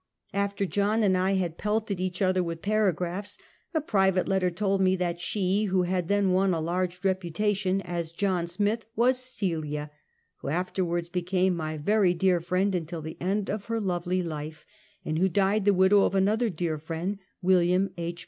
After 0.33 0.65
John 0.65 1.03
and 1.03 1.15
I 1.15 1.33
had 1.33 1.59
pelted 1.59 1.99
each 1.99 2.23
other 2.23 2.41
with 2.41 2.63
paragraphs, 2.63 3.37
a 3.71 3.81
private 3.81 4.27
letter 4.27 4.49
told 4.49 4.81
me 4.81 4.95
that 4.95 5.21
she, 5.21 5.65
who 5.65 5.83
had 5.83 6.07
then 6.07 6.31
won 6.31 6.55
a 6.55 6.59
large 6.59 7.05
reputation 7.05 7.81
as 7.81 8.11
John 8.11 8.47
Smith, 8.47 8.87
was 8.95 9.19
Cell 9.19 9.61
a, 9.75 9.91
who 10.37 10.47
afterwards 10.47 11.07
became 11.07 11.55
my 11.55 11.77
very 11.77 12.15
dear 12.15 12.39
friend 12.39 12.73
until 12.73 13.03
the 13.03 13.21
end 13.21 13.47
of 13.47 13.65
her 13.65 13.79
lovely 13.79 14.23
life, 14.23 14.65
and 15.05 15.19
who 15.19 15.29
died 15.29 15.65
the 15.65 15.71
widow 15.75 16.03
of 16.05 16.15
another 16.15 16.49
dear 16.49 16.79
friend, 16.79 17.19
Wm. 17.43 17.91
H. 17.95 18.19